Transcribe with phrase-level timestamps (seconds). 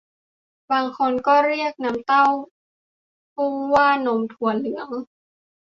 [0.71, 2.25] บางคนก็เรียกน้ำเต้า
[3.33, 4.89] หู้ว่านมถั่วเหลือง